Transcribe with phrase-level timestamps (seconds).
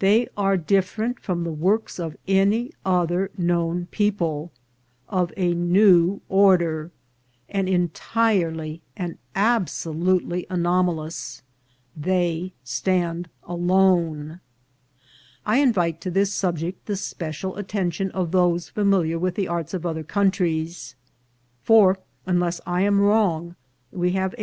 [0.00, 4.52] They are different from the works of any other known people,
[5.08, 6.90] of a new order,
[7.48, 11.40] and entirely and absolutely anomalous:
[11.96, 14.40] they stand alone.
[15.46, 19.86] I invite to this subject the special attention of those familiar with the arts of
[19.86, 20.96] other countries;
[21.62, 23.56] for, unless I am wrong,
[23.90, 24.30] we have a.